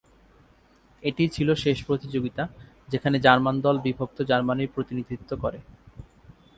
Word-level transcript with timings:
এটিই 1.03 1.29
ছিল 1.29 1.49
শেষ 1.55 1.77
প্রতিযোগিতা, 1.85 2.43
যেখানে 2.89 3.17
জার্মান 3.19 3.55
দল 3.61 3.75
বিভক্ত 3.79 4.17
জার্মানির 4.21 4.73
প্রতিনিধিত্ব 4.75 5.31
করে। 5.41 5.59